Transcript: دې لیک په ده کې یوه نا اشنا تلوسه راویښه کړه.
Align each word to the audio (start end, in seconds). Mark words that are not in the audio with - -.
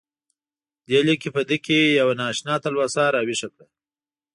دې 0.87 0.99
لیک 1.07 1.23
په 1.35 1.41
ده 1.49 1.57
کې 1.65 1.79
یوه 1.99 2.13
نا 2.19 2.25
اشنا 2.33 2.55
تلوسه 2.63 3.03
راویښه 3.13 3.47
کړه. 3.53 3.65